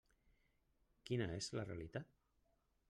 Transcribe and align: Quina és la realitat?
Quina 1.11 1.29
és 1.37 1.51
la 1.59 1.67
realitat? 1.69 2.13